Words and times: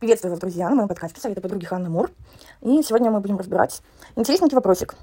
Приветствую 0.00 0.32
вас, 0.32 0.40
друзья, 0.40 0.68
на 0.68 0.74
моем 0.74 0.88
подкасте 0.88 1.20
«Советы 1.20 1.40
подруги 1.40 1.66
Ханны 1.66 1.88
Мур». 1.88 2.10
И 2.62 2.82
сегодня 2.82 3.12
мы 3.12 3.20
будем 3.20 3.38
разбирать 3.38 3.80
интересненький 4.16 4.56
вопросик 4.56 4.96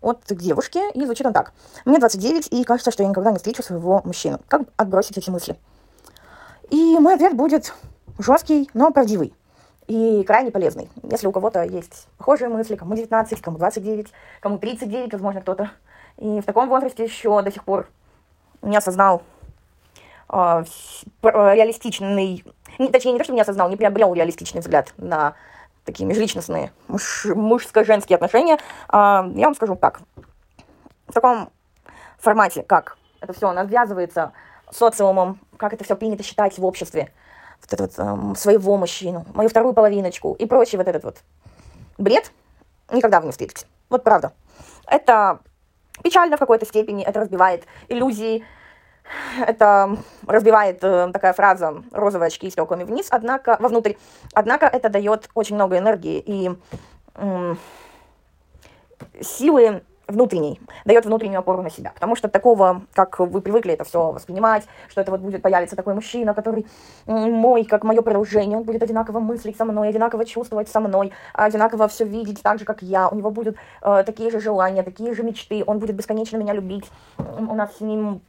от 0.00 0.20
девушки, 0.28 0.80
и 0.94 1.04
звучит 1.04 1.24
он 1.24 1.32
так. 1.32 1.52
Мне 1.84 2.00
29, 2.00 2.48
и 2.50 2.64
кажется, 2.64 2.90
что 2.90 3.04
я 3.04 3.08
никогда 3.08 3.30
не 3.30 3.36
встречу 3.36 3.62
своего 3.62 4.02
мужчину. 4.04 4.40
Как 4.48 4.62
отбросить 4.76 5.16
эти 5.16 5.30
мысли? 5.30 5.56
И 6.70 6.98
мой 6.98 7.14
ответ 7.14 7.34
будет 7.34 7.72
жесткий, 8.18 8.68
но 8.74 8.90
правдивый. 8.90 9.32
И 9.86 10.24
крайне 10.24 10.50
полезный. 10.50 10.90
Если 11.04 11.28
у 11.28 11.32
кого-то 11.32 11.62
есть 11.62 12.08
похожие 12.18 12.48
мысли, 12.48 12.74
кому 12.74 12.96
19, 12.96 13.40
кому 13.40 13.58
29, 13.58 14.08
кому 14.40 14.58
39, 14.58 15.12
возможно, 15.12 15.40
кто-то. 15.40 15.70
И 16.18 16.40
в 16.40 16.44
таком 16.44 16.68
возрасте 16.68 17.04
еще 17.04 17.40
до 17.42 17.52
сих 17.52 17.62
пор 17.62 17.88
не 18.60 18.76
осознал 18.76 19.22
реалистичный, 20.32 22.44
не, 22.78 22.88
точнее, 22.88 23.12
не 23.12 23.18
то, 23.18 23.24
что 23.24 23.34
не 23.34 23.40
осознал, 23.40 23.68
не 23.68 23.76
приобрел 23.76 24.14
реалистичный 24.14 24.60
взгляд 24.60 24.92
на 24.96 25.34
такие 25.84 26.06
межличностные 26.06 26.72
муж, 26.88 27.26
мужско-женские 27.26 28.16
отношения, 28.16 28.58
а, 28.88 29.28
я 29.34 29.46
вам 29.46 29.54
скажу 29.54 29.76
так. 29.76 30.00
В 31.08 31.12
таком 31.12 31.50
формате, 32.18 32.62
как 32.62 32.96
это 33.20 33.32
все 33.32 33.52
навязывается 33.52 34.32
социумом, 34.70 35.38
как 35.56 35.74
это 35.74 35.84
все 35.84 35.96
принято 35.96 36.22
считать 36.22 36.58
в 36.58 36.64
обществе, 36.64 37.12
вот 37.60 37.72
этот 37.72 37.98
эм, 37.98 38.34
своего 38.34 38.76
мужчину, 38.76 39.26
мою 39.34 39.48
вторую 39.48 39.74
половиночку 39.74 40.34
и 40.34 40.46
прочий 40.46 40.76
вот 40.76 40.88
этот 40.88 41.04
вот 41.04 41.18
бред, 41.98 42.32
никогда 42.90 43.20
вы 43.20 43.26
не 43.26 43.32
встретите. 43.32 43.66
Вот 43.90 44.02
правда. 44.02 44.32
Это 44.86 45.40
печально 46.02 46.36
в 46.36 46.40
какой-то 46.40 46.66
степени, 46.66 47.04
это 47.04 47.20
разбивает 47.20 47.66
иллюзии, 47.88 48.44
это 49.46 49.96
разбивает 50.26 50.82
э, 50.82 51.10
такая 51.12 51.32
фраза 51.32 51.82
«розовые 51.92 52.28
очки 52.28 52.50
стеклами 52.50 52.84
вниз», 52.84 53.08
однако, 53.10 53.56
вовнутрь. 53.60 53.94
Однако 54.34 54.66
это 54.66 54.88
дает 54.88 55.28
очень 55.34 55.54
много 55.54 55.78
энергии 55.78 56.22
и 56.24 56.50
э, 57.14 57.54
силы 59.20 59.82
внутренней, 60.08 60.60
дает 60.84 61.06
внутреннюю 61.06 61.38
опору 61.38 61.62
на 61.62 61.70
себя. 61.70 61.92
Потому 61.94 62.16
что 62.16 62.28
такого, 62.28 62.82
как 62.92 63.18
вы 63.18 63.40
привыкли 63.40 63.72
это 63.72 63.84
все 63.84 64.12
воспринимать, 64.12 64.64
что 64.88 65.00
это 65.00 65.10
вот 65.10 65.20
будет 65.20 65.42
появиться 65.42 65.76
такой 65.76 65.94
мужчина, 65.94 66.34
который 66.34 66.66
мой, 67.06 67.64
как 67.64 67.84
мое 67.84 68.02
продолжение, 68.02 68.58
он 68.58 68.64
будет 68.64 68.82
одинаково 68.82 69.20
мыслить 69.20 69.56
со 69.56 69.64
мной, 69.64 69.88
одинаково 69.88 70.24
чувствовать 70.24 70.68
со 70.68 70.80
мной, 70.80 71.12
одинаково 71.32 71.88
все 71.88 72.04
видеть 72.04 72.42
так 72.42 72.58
же, 72.58 72.64
как 72.64 72.82
я, 72.82 73.08
у 73.08 73.14
него 73.14 73.30
будут 73.30 73.56
э, 73.80 74.02
такие 74.04 74.30
же 74.30 74.40
желания, 74.40 74.82
такие 74.82 75.14
же 75.14 75.22
мечты, 75.22 75.62
он 75.66 75.78
будет 75.78 75.96
бесконечно 75.96 76.36
меня 76.36 76.52
любить, 76.52 76.90
у 77.18 77.54
нас 77.54 77.76
с 77.76 77.80
ним 77.80 78.20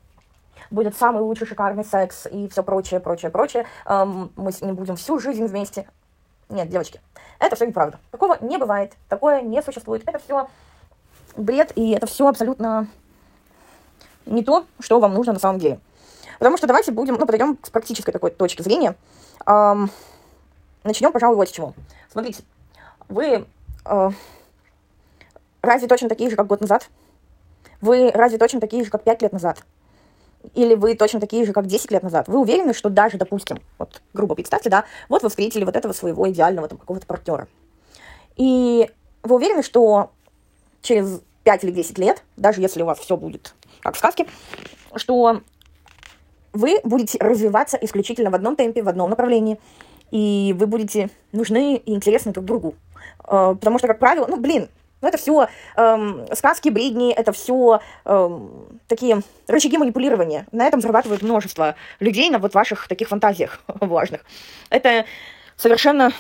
будет 0.72 0.96
самый 0.98 1.22
лучший 1.22 1.48
шикарный 1.48 1.86
секс 1.86 2.28
и 2.28 2.48
все 2.48 2.64
прочее, 2.64 3.00
прочее, 3.00 3.32
прочее. 3.32 3.66
Эм, 3.86 4.32
мы 4.36 4.52
с 4.52 4.62
ним 4.62 4.76
будем 4.76 4.96
всю 4.96 5.20
жизнь 5.20 5.46
вместе. 5.46 5.88
Нет, 6.50 6.70
девочки, 6.70 7.02
это 7.40 7.56
все 7.56 7.66
неправда. 7.66 8.00
Такого 8.12 8.38
не 8.42 8.58
бывает, 8.58 8.94
такое 9.10 9.42
не 9.42 9.62
существует. 9.62 10.04
Это 10.08 10.20
все 10.20 10.48
бред, 11.36 11.72
и 11.76 11.92
это 11.92 12.06
все 12.06 12.28
абсолютно 12.28 12.88
не 14.26 14.44
то, 14.44 14.66
что 14.80 15.00
вам 15.00 15.14
нужно 15.14 15.34
на 15.34 15.40
самом 15.40 15.60
деле. 15.60 15.80
Потому 16.40 16.58
что 16.58 16.68
давайте 16.68 16.92
будем, 16.92 17.16
ну, 17.16 17.26
подойдем 17.26 17.58
с 17.64 17.70
практической 17.70 18.12
такой 18.12 18.32
точки 18.32 18.62
зрения. 18.62 18.96
Эм, 19.46 19.90
начнем, 20.84 21.12
пожалуй, 21.12 21.38
вот 21.38 21.50
с 21.50 21.52
чего. 21.52 21.74
Смотрите, 22.12 22.44
вы 23.10 23.46
э, 23.86 24.10
разве 25.62 25.88
точно 25.88 26.10
такие 26.10 26.30
же, 26.30 26.36
как 26.36 26.48
год 26.48 26.62
назад? 26.62 26.90
Вы 27.82 28.12
разве 28.12 28.38
точно 28.38 28.60
такие 28.60 28.84
же, 28.84 28.92
как 28.92 29.04
пять 29.04 29.22
лет 29.22 29.34
назад? 29.34 29.64
Или 30.54 30.76
вы 30.76 30.96
точно 30.96 31.20
такие 31.20 31.46
же, 31.46 31.54
как 31.54 31.68
10 31.68 31.92
лет 31.92 32.04
назад, 32.04 32.28
вы 32.28 32.40
уверены, 32.40 32.74
что 32.74 32.90
даже, 32.90 33.18
допустим, 33.18 33.60
вот 33.78 34.02
грубо 34.14 34.36
представьте, 34.36 34.70
да, 34.70 34.86
вот 35.10 35.24
вы 35.24 35.30
встретили 35.30 35.64
вот 35.64 35.76
этого 35.76 35.94
своего 35.94 36.30
идеального 36.30 36.68
там 36.68 36.78
какого-то 36.78 37.06
партнера, 37.06 37.48
и 38.36 38.90
вы 39.24 39.36
уверены, 39.36 39.64
что 39.64 40.12
через 40.82 41.22
5 41.44 41.64
или 41.64 41.72
10 41.72 41.98
лет, 41.98 42.24
даже 42.38 42.62
если 42.62 42.82
у 42.84 42.86
вас 42.86 43.00
все 43.00 43.18
будет 43.18 43.54
как 43.82 43.96
в 43.96 43.98
сказке, 43.98 44.28
что 44.96 45.42
вы 46.54 46.80
будете 46.84 47.18
развиваться 47.20 47.78
исключительно 47.78 48.30
в 48.30 48.36
одном 48.36 48.56
темпе, 48.56 48.82
в 48.82 48.90
одном 48.90 49.10
направлении, 49.10 49.60
и 50.12 50.56
вы 50.58 50.68
будете 50.68 51.10
нужны 51.32 51.76
и 51.76 51.94
интересны 51.94 52.32
друг 52.32 52.46
другу. 52.46 52.76
Э, 53.26 53.56
потому 53.60 53.80
что, 53.80 53.88
как 53.88 54.00
правило, 54.00 54.28
ну, 54.28 54.38
блин, 54.38 54.70
ну, 55.04 55.10
это 55.10 55.18
все 55.18 55.50
эм, 55.76 56.26
сказки, 56.34 56.70
бредни, 56.70 57.14
это 57.14 57.34
все 57.34 57.82
эм, 58.06 58.80
такие 58.88 59.22
рычаги 59.48 59.78
манипулирования. 59.78 60.48
На 60.54 60.66
этом 60.66 60.80
зарабатывают 60.80 61.22
множество 61.22 61.76
людей 62.00 62.30
на 62.30 62.40
вот 62.40 62.54
ваших 62.54 62.88
таких 62.88 63.10
фантазиях 63.10 63.60
важных. 63.68 64.22
Это 64.70 65.04
совершенно 65.58 66.14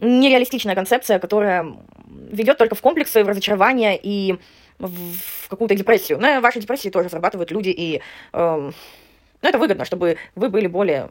нереалистичная 0.00 0.74
концепция, 0.74 1.20
которая 1.20 1.76
ведет 2.08 2.58
только 2.58 2.74
в 2.74 2.82
комплексы, 2.82 3.22
в 3.22 3.28
разочарование 3.28 3.96
и 4.02 4.36
в 4.80 5.48
какую-то 5.48 5.76
депрессию. 5.76 6.18
На 6.18 6.40
вашей 6.40 6.60
депрессии 6.60 6.88
тоже 6.88 7.08
зарабатывают 7.08 7.52
люди, 7.52 7.68
и 7.68 8.02
эм, 8.32 8.74
ну, 9.42 9.48
это 9.48 9.58
выгодно, 9.58 9.84
чтобы 9.84 10.18
вы 10.34 10.48
были 10.48 10.66
более 10.66 11.08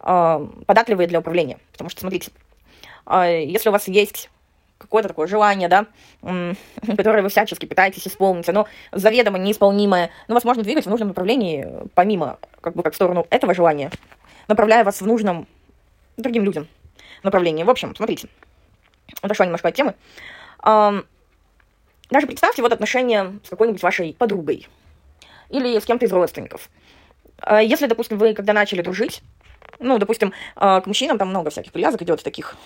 э, 0.00 0.46
податливые 0.64 1.08
для 1.08 1.18
управления. 1.18 1.58
Потому 1.72 1.90
что, 1.90 2.00
смотрите, 2.00 2.30
э, 3.04 3.44
если 3.44 3.68
у 3.68 3.72
вас 3.72 3.86
есть 3.86 4.30
какое-то 4.80 5.08
такое 5.08 5.26
желание, 5.26 5.68
да, 5.68 5.86
которое 6.96 7.22
вы 7.22 7.28
всячески 7.28 7.66
пытаетесь 7.66 8.08
исполнить, 8.08 8.48
оно 8.48 8.66
заведомо 8.92 9.38
неисполнимое, 9.38 10.10
но 10.26 10.34
вас 10.34 10.44
можно 10.44 10.62
двигать 10.62 10.86
в 10.86 10.90
нужном 10.90 11.08
направлении, 11.08 11.68
помимо, 11.94 12.38
как 12.60 12.74
бы, 12.74 12.82
как 12.82 12.94
в 12.94 12.96
сторону 12.96 13.26
этого 13.30 13.54
желания, 13.54 13.90
направляя 14.48 14.84
вас 14.84 15.00
в 15.00 15.06
нужном 15.06 15.46
другим 16.16 16.44
людям 16.44 16.66
направлении. 17.22 17.62
В 17.62 17.70
общем, 17.70 17.94
смотрите, 17.94 18.28
отошла 19.20 19.46
немножко 19.46 19.68
от 19.68 19.74
темы. 19.74 19.94
Даже 22.10 22.26
представьте 22.26 22.62
вот 22.62 22.72
отношения 22.72 23.38
с 23.44 23.50
какой-нибудь 23.50 23.82
вашей 23.82 24.14
подругой 24.14 24.66
или 25.48 25.78
с 25.78 25.84
кем-то 25.84 26.06
из 26.06 26.12
родственников. 26.12 26.68
А 27.38 27.62
если, 27.62 27.86
допустим, 27.86 28.18
вы 28.18 28.34
когда 28.34 28.52
начали 28.52 28.82
дружить, 28.82 29.22
ну, 29.78 29.98
допустим, 29.98 30.32
а, 30.56 30.80
к 30.80 30.86
мужчинам 30.86 31.18
там 31.18 31.28
много 31.28 31.50
всяких 31.50 31.72
привязок 31.72 32.02
идет 32.02 32.22
таких, 32.22 32.56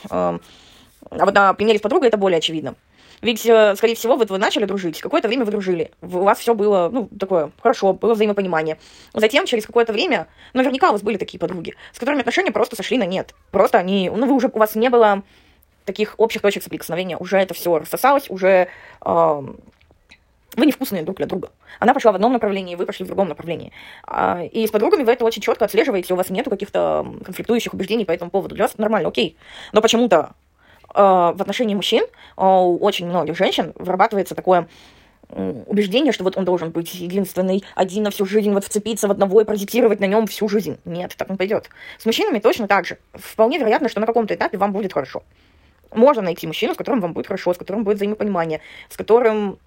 а 1.10 1.24
вот 1.24 1.34
на 1.34 1.54
примере 1.54 1.78
с 1.78 1.82
подругой 1.82 2.08
это 2.08 2.16
более 2.16 2.38
очевидно. 2.38 2.74
Ведь, 3.22 3.46
э, 3.46 3.74
скорее 3.76 3.94
всего, 3.94 4.16
вот 4.16 4.30
вы 4.30 4.38
начали 4.38 4.66
дружить, 4.66 5.00
какое-то 5.00 5.28
время 5.28 5.44
вы 5.44 5.52
дружили, 5.52 5.92
у 6.02 6.06
вас 6.06 6.38
все 6.38 6.54
было, 6.54 6.90
ну, 6.92 7.08
такое, 7.18 7.52
хорошо, 7.62 7.94
было 7.94 8.14
взаимопонимание. 8.14 8.78
Затем, 9.14 9.46
через 9.46 9.64
какое-то 9.64 9.92
время, 9.92 10.26
наверняка 10.52 10.90
у 10.90 10.92
вас 10.92 11.02
были 11.02 11.16
такие 11.16 11.38
подруги, 11.38 11.74
с 11.92 11.98
которыми 11.98 12.20
отношения 12.20 12.52
просто 12.52 12.76
сошли 12.76 12.98
на 12.98 13.06
нет. 13.06 13.34
Просто 13.50 13.78
они, 13.78 14.10
ну, 14.14 14.26
вы 14.26 14.34
уже, 14.34 14.50
у 14.52 14.58
вас 14.58 14.74
не 14.74 14.90
было 14.90 15.22
таких 15.86 16.14
общих 16.18 16.42
точек 16.42 16.62
соприкосновения, 16.62 17.16
уже 17.16 17.38
это 17.38 17.54
все 17.54 17.78
рассосалось, 17.78 18.28
уже 18.28 18.68
э, 19.04 19.42
вы 20.56 20.66
невкусные 20.66 21.02
друг 21.02 21.16
для 21.16 21.26
друга. 21.26 21.50
Она 21.80 21.94
пошла 21.94 22.12
в 22.12 22.14
одном 22.14 22.32
направлении, 22.32 22.76
вы 22.76 22.86
пошли 22.86 23.04
в 23.04 23.08
другом 23.08 23.28
направлении. 23.28 23.72
А, 24.06 24.42
и 24.44 24.66
с 24.66 24.70
подругами 24.70 25.02
вы 25.02 25.12
это 25.12 25.24
очень 25.24 25.42
четко 25.42 25.64
отслеживаете, 25.64 26.14
у 26.14 26.16
вас 26.16 26.30
нету 26.30 26.50
каких-то 26.50 27.06
конфликтующих 27.24 27.74
убеждений 27.74 28.04
по 28.04 28.12
этому 28.12 28.30
поводу. 28.30 28.54
Для 28.54 28.64
вас 28.64 28.78
нормально, 28.78 29.08
окей. 29.08 29.36
Но 29.72 29.80
почему-то 29.80 30.34
в 30.94 31.36
отношении 31.40 31.74
мужчин 31.74 32.04
э, 32.04 32.08
у 32.36 32.78
очень 32.78 33.06
многих 33.06 33.36
женщин 33.36 33.72
вырабатывается 33.76 34.34
такое 34.34 34.68
убеждение, 35.30 36.12
что 36.12 36.22
вот 36.22 36.36
он 36.36 36.44
должен 36.44 36.70
быть 36.70 36.94
единственный, 36.94 37.64
один 37.74 38.04
на 38.04 38.10
всю 38.10 38.26
жизнь, 38.26 38.52
вот 38.52 38.64
вцепиться 38.64 39.08
в 39.08 39.10
одного 39.10 39.40
и 39.40 39.44
продиктировать 39.44 39.98
на 39.98 40.04
нем 40.04 40.26
всю 40.26 40.48
жизнь. 40.48 40.78
Нет, 40.84 41.14
так 41.16 41.28
не 41.30 41.36
пойдет. 41.36 41.70
С 41.98 42.04
мужчинами 42.04 42.38
точно 42.38 42.68
так 42.68 42.86
же. 42.86 42.98
Вполне 43.14 43.58
вероятно, 43.58 43.88
что 43.88 44.00
на 44.00 44.06
каком-то 44.06 44.34
этапе 44.34 44.58
вам 44.58 44.72
будет 44.72 44.92
хорошо. 44.92 45.22
Можно 45.92 46.22
найти 46.22 46.46
мужчину, 46.46 46.74
с 46.74 46.76
которым 46.76 47.00
вам 47.00 47.14
будет 47.14 47.26
хорошо, 47.26 47.54
с 47.54 47.58
которым 47.58 47.84
будет 47.84 47.96
взаимопонимание, 47.96 48.60
с 48.90 48.96
которым 48.96 49.58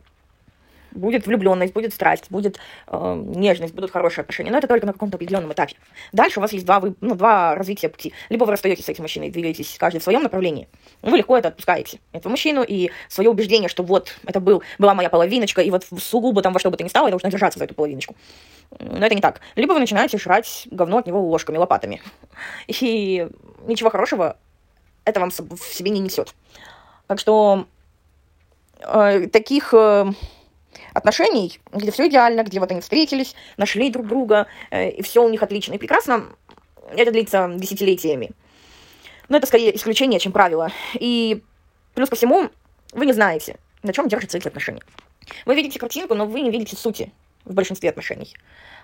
будет 0.97 1.27
влюбленность, 1.27 1.73
будет 1.73 1.93
страсть, 1.93 2.25
будет 2.29 2.59
э, 2.87 3.23
нежность, 3.35 3.73
будут 3.73 3.91
хорошие 3.91 4.23
отношения. 4.23 4.51
Но 4.51 4.57
это 4.57 4.67
только 4.67 4.85
на 4.85 4.93
каком-то 4.93 5.17
определенном 5.17 5.53
этапе. 5.53 5.75
Дальше 6.11 6.39
у 6.39 6.41
вас 6.41 6.53
есть 6.53 6.65
два, 6.65 6.79
вы, 6.79 6.95
ну, 7.01 7.15
два 7.15 7.55
развития 7.55 7.89
пути. 7.89 8.13
Либо 8.29 8.45
вы 8.45 8.51
расстаетесь 8.51 8.85
с 8.85 8.89
этим 8.89 9.03
мужчиной, 9.03 9.29
двигаетесь 9.29 9.77
каждый 9.79 9.99
в 9.99 10.03
своем 10.03 10.23
направлении. 10.23 10.67
Вы 11.01 11.17
легко 11.17 11.37
это 11.37 11.49
отпускаете, 11.49 11.99
этого 12.11 12.31
мужчину, 12.31 12.63
и 12.67 12.91
свое 13.09 13.29
убеждение, 13.29 13.69
что 13.69 13.83
вот 13.83 14.15
это 14.25 14.39
был, 14.39 14.63
была 14.79 14.93
моя 14.93 15.09
половиночка, 15.09 15.61
и 15.61 15.69
вот 15.69 15.85
сугубо 15.99 16.41
там 16.41 16.53
во 16.53 16.59
что 16.59 16.71
бы 16.71 16.77
то 16.77 16.83
ни 16.83 16.89
стало, 16.89 17.07
я 17.07 17.11
должна 17.11 17.29
держаться 17.29 17.59
за 17.59 17.65
эту 17.65 17.75
половиночку. 17.75 18.15
Но 18.79 19.05
это 19.05 19.15
не 19.15 19.21
так. 19.21 19.39
Либо 19.55 19.73
вы 19.73 19.79
начинаете 19.79 20.17
жрать 20.17 20.67
говно 20.71 20.97
от 20.97 21.07
него 21.07 21.21
ложками, 21.21 21.57
лопатами. 21.57 22.01
И 22.67 23.27
ничего 23.65 23.89
хорошего 23.89 24.37
это 25.07 25.21
вам 25.21 25.29
в 25.31 25.73
себе 25.73 25.89
не 25.91 25.99
несет. 25.99 26.33
Так 27.07 27.19
что 27.19 27.65
э, 28.81 29.27
таких... 29.27 29.73
Э, 29.73 30.11
отношений, 30.93 31.59
где 31.71 31.91
все 31.91 32.07
идеально, 32.07 32.43
где 32.43 32.59
вот 32.59 32.71
они 32.71 32.81
встретились, 32.81 33.35
нашли 33.57 33.89
друг 33.89 34.07
друга, 34.07 34.47
э, 34.71 34.89
и 34.89 35.01
все 35.01 35.23
у 35.23 35.29
них 35.29 35.43
отлично 35.43 35.73
и 35.73 35.77
прекрасно, 35.77 36.25
это 36.95 37.11
длится 37.11 37.51
десятилетиями. 37.55 38.31
Но 39.29 39.37
это 39.37 39.47
скорее 39.47 39.75
исключение, 39.75 40.19
чем 40.19 40.31
правило. 40.31 40.71
И 40.93 41.43
плюс 41.93 42.09
ко 42.09 42.15
всему, 42.15 42.49
вы 42.93 43.05
не 43.05 43.13
знаете, 43.13 43.57
на 43.83 43.93
чем 43.93 44.07
держатся 44.07 44.37
эти 44.37 44.47
отношения. 44.47 44.81
Вы 45.45 45.55
видите 45.55 45.79
картинку, 45.79 46.15
но 46.15 46.25
вы 46.25 46.41
не 46.41 46.49
видите 46.49 46.75
сути 46.75 47.11
в 47.43 47.53
большинстве 47.53 47.89
отношений. 47.89 48.33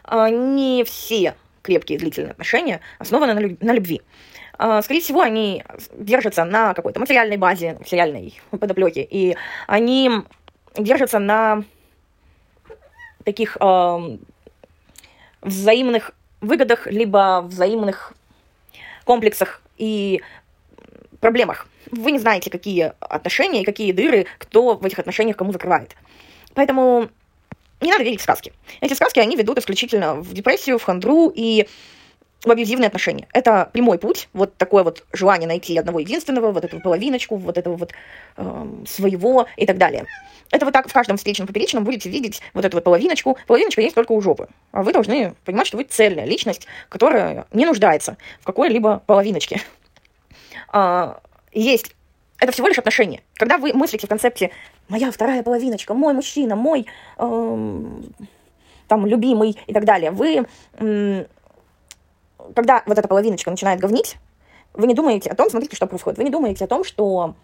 А, 0.04 0.30
не 0.30 0.84
все 0.84 1.36
крепкие 1.62 1.98
длительные 1.98 2.32
отношения 2.32 2.82
основаны 3.00 3.58
на, 3.62 3.72
любви. 3.72 4.02
э, 4.60 4.82
скорее 4.84 5.00
всего, 5.00 5.22
они 5.22 5.64
держатся 5.98 6.44
на 6.44 6.74
какой-то 6.74 7.00
материальной 7.00 7.38
базе, 7.38 7.78
материальной 7.80 8.42
подоплеке, 8.52 9.02
и 9.02 9.38
они 9.66 10.12
держатся 10.78 11.20
на 11.20 11.64
таких 13.24 13.58
э, 13.60 14.18
взаимных 15.42 16.12
выгодах, 16.42 16.88
либо 16.88 17.42
взаимных 17.46 18.14
комплексах 19.06 19.62
и 19.78 20.22
проблемах. 21.20 21.68
Вы 21.92 22.12
не 22.12 22.20
знаете, 22.20 22.50
какие 22.50 22.94
отношения 23.00 23.62
и 23.62 23.66
какие 23.66 23.92
дыры, 23.92 24.26
кто 24.40 24.76
в 24.76 24.86
этих 24.86 25.00
отношениях 25.00 25.38
кому 25.38 25.52
закрывает. 25.52 25.96
Поэтому 26.54 27.10
не 27.82 27.92
надо 27.92 28.04
верить 28.04 28.22
в 28.22 28.24
сказки. 28.24 28.54
Эти 28.82 28.94
сказки, 28.94 29.20
они 29.20 29.36
ведут 29.36 29.58
исключительно 29.58 30.16
в 30.16 30.34
депрессию, 30.34 30.80
в 30.80 30.84
хандру 30.84 31.32
и 31.34 31.68
в 32.44 32.52
абьюзивные 32.52 32.88
отношения. 32.88 33.28
Это 33.34 33.70
прямой 33.72 33.98
путь, 33.98 34.30
вот 34.34 34.56
такое 34.58 34.84
вот 34.84 35.06
желание 35.14 35.48
найти 35.48 35.78
одного 35.78 36.00
единственного, 36.00 36.52
вот 36.52 36.66
эту 36.66 36.80
половиночку, 36.80 37.36
вот 37.38 37.58
этого 37.58 37.76
вот 37.76 37.92
э, 38.38 38.66
своего 38.86 39.48
и 39.56 39.66
так 39.66 39.78
далее. 39.78 40.06
Это 40.52 40.66
вы 40.66 40.72
так 40.72 40.88
в 40.88 40.94
каждом 40.94 41.18
встречном 41.18 41.48
поперечном 41.48 41.84
будете 41.84 42.10
видеть 42.10 42.42
вот 42.54 42.66
эту 42.66 42.78
вот 42.78 42.84
половиночку. 42.84 43.38
Половиночка 43.48 43.82
есть 43.82 43.96
только 43.96 44.12
у 44.12 44.22
жопы. 44.22 44.48
А 44.72 44.84
вы 44.84 44.94
должны 44.94 45.34
понимать, 45.46 45.68
что 45.68 45.78
вы 45.78 45.84
цельная 45.84 46.26
личность, 46.26 46.68
которая 46.90 47.48
не 47.54 47.66
нуждается 47.66 48.18
в 48.42 48.46
какой-либо 48.46 49.02
половиночке. 49.08 49.62
А, 50.68 51.22
есть 51.52 51.96
это 52.40 52.52
всего 52.52 52.68
лишь 52.68 52.78
отношения. 52.78 53.22
Когда 53.36 53.58
вы 53.58 53.74
мыслите 53.74 54.06
в 54.06 54.10
концепте 54.10 54.52
«моя 54.90 55.12
вторая 55.12 55.44
половиночка», 55.44 55.94
«мой 55.94 56.14
мужчина», 56.14 56.56
«мой 56.56 56.88
эм, 57.18 58.04
там 58.88 59.06
любимый» 59.06 59.58
и 59.66 59.74
так 59.74 59.86
далее, 59.86 60.12
вы, 60.12 60.46
эм, 60.78 61.26
когда 62.56 62.84
вот 62.86 62.98
эта 62.98 63.08
половиночка 63.08 63.50
начинает 63.50 63.80
говнить, 63.80 64.18
вы 64.74 64.88
не 64.88 64.94
думаете 64.94 65.30
о 65.30 65.36
том, 65.36 65.50
смотрите, 65.50 65.76
что 65.76 65.88
происходит, 65.88 66.18
вы 66.18 66.24
не 66.24 66.32
думаете 66.32 66.66
о 66.66 66.68
том, 66.68 66.84
что 66.84 67.36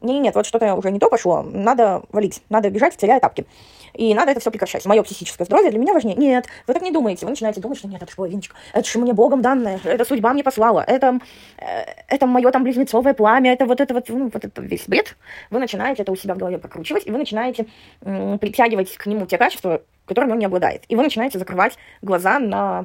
нет, 0.00 0.22
нет, 0.22 0.34
вот 0.34 0.46
что-то 0.46 0.74
уже 0.74 0.90
не 0.90 0.98
то 0.98 1.08
пошло, 1.08 1.42
надо 1.42 2.02
валить, 2.10 2.42
надо 2.48 2.70
бежать, 2.70 2.96
теряя 2.96 3.20
тапки. 3.20 3.46
И 3.94 4.12
надо 4.14 4.32
это 4.32 4.40
все 4.40 4.50
прекращать. 4.50 4.84
Мое 4.84 5.02
психическое 5.02 5.44
здоровье 5.44 5.70
для 5.70 5.80
меня 5.80 5.94
важнее. 5.94 6.16
Нет, 6.16 6.46
вы 6.66 6.74
так 6.74 6.82
не 6.82 6.90
думаете. 6.90 7.24
Вы 7.24 7.30
начинаете 7.30 7.62
думать, 7.62 7.78
что 7.78 7.88
нет, 7.88 8.02
это 8.02 8.10
же 8.10 8.16
половиночка. 8.16 8.54
Это 8.74 8.86
же 8.86 8.98
мне 8.98 9.14
Богом 9.14 9.40
данное. 9.40 9.80
Это 9.84 10.04
судьба 10.04 10.34
мне 10.34 10.44
послала. 10.44 10.84
Это, 10.86 11.18
э, 11.56 11.84
это 12.08 12.26
мое 12.26 12.50
там 12.50 12.62
близнецовое 12.62 13.14
пламя. 13.14 13.54
Это 13.54 13.64
вот 13.64 13.80
это 13.80 13.94
вот, 13.94 14.08
ну, 14.10 14.30
вот 14.30 14.44
это 14.44 14.60
весь 14.60 14.86
бред. 14.86 15.16
Вы 15.50 15.60
начинаете 15.60 16.02
это 16.02 16.12
у 16.12 16.16
себя 16.16 16.34
в 16.34 16.38
голове 16.38 16.58
прокручивать, 16.58 17.06
и 17.06 17.10
вы 17.10 17.16
начинаете 17.16 17.66
м, 18.02 18.38
притягивать 18.38 18.94
к 18.98 19.06
нему 19.06 19.24
те 19.24 19.38
качества, 19.38 19.80
которыми 20.04 20.32
он 20.32 20.38
не 20.40 20.46
обладает. 20.46 20.84
И 20.88 20.96
вы 20.96 21.02
начинаете 21.02 21.38
закрывать 21.38 21.78
глаза 22.02 22.38
на 22.38 22.84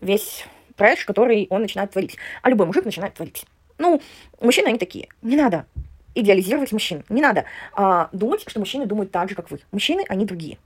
весь 0.00 0.46
трэш, 0.76 1.04
который 1.04 1.46
он 1.50 1.62
начинает 1.62 1.90
творить. 1.90 2.16
А 2.42 2.50
любой 2.50 2.66
мужик 2.66 2.84
начинает 2.84 3.14
творить. 3.14 3.44
Ну, 3.78 4.00
мужчины, 4.40 4.68
они 4.68 4.78
такие. 4.78 5.08
Не 5.22 5.36
надо 5.36 5.66
идеализировать 6.14 6.72
мужчин. 6.72 7.04
Не 7.08 7.20
надо 7.20 7.44
а, 7.74 8.08
думать, 8.12 8.44
что 8.46 8.58
мужчины 8.58 8.86
думают 8.86 9.10
так 9.10 9.28
же, 9.28 9.34
как 9.34 9.50
вы. 9.50 9.60
Мужчины, 9.70 10.04
они 10.08 10.24
другие. 10.24 10.58